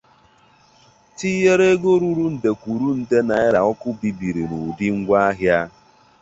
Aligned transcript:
tinyere 1.17 1.65
ego 1.73 1.89
ruru 2.01 2.25
nde 2.35 2.49
kwuru 2.59 2.89
nde 2.99 3.17
naịra 3.27 3.59
ọkụ 3.71 3.87
bibiri 3.99 4.43
n'ụdị 4.49 4.87
ngwaahịa. 4.97 5.59